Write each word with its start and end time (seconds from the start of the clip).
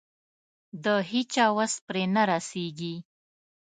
د 0.83 0.85
هيچا 1.09 1.45
وس 1.57 1.73
پرې 1.87 2.03
نه 2.15 2.23
رسېږي. 2.29 2.95